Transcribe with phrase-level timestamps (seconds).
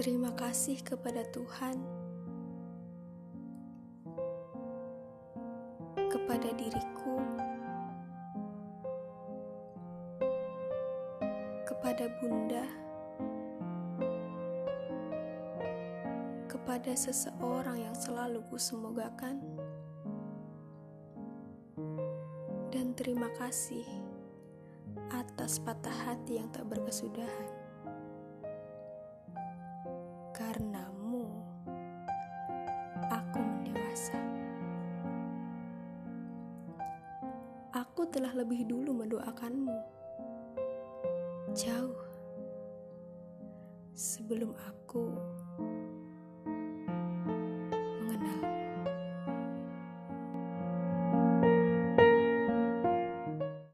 [0.00, 1.76] Terima kasih kepada Tuhan,
[6.08, 7.20] kepada diriku,
[11.68, 12.64] kepada Bunda,
[16.48, 19.36] kepada seseorang yang selalu kusemogakan,
[22.72, 23.84] dan terima kasih
[25.12, 27.59] atas patah hati yang tak berkesudahan.
[37.70, 39.78] Aku telah lebih dulu mendoakanmu.
[41.54, 42.02] Jauh
[43.94, 45.09] sebelum aku